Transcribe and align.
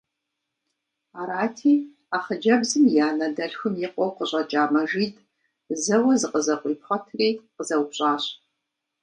Арати, 1.19 1.73
а 2.15 2.17
хъыджэбзым 2.25 2.83
и 2.95 2.97
анэ 3.07 3.27
дэлъхум 3.35 3.75
и 3.85 3.87
къуэу 3.93 4.15
къыщӀэкӀа 4.17 4.63
Мэжид 4.73 5.15
зэуэ 5.83 6.13
зыкъызэкъуипхъуэтри 6.21 7.27
къызэупщӀащ. 7.55 8.23